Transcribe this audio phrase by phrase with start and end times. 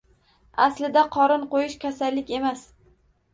[0.63, 2.65] Aslida qorin qo‘yish kasallik emas.